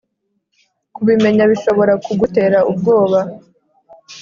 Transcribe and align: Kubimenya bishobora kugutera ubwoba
Kubimenya 0.95 1.43
bishobora 1.51 1.93
kugutera 2.05 2.59
ubwoba 2.71 3.19